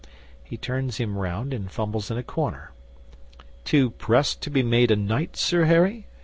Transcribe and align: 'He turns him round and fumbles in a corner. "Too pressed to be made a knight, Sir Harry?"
'He 0.43 0.57
turns 0.57 0.97
him 0.97 1.15
round 1.15 1.53
and 1.53 1.71
fumbles 1.71 2.09
in 2.09 2.17
a 2.17 2.23
corner. 2.23 2.71
"Too 3.63 3.91
pressed 3.91 4.41
to 4.41 4.49
be 4.49 4.63
made 4.63 4.89
a 4.89 4.95
knight, 4.95 5.37
Sir 5.37 5.65
Harry?" 5.65 6.07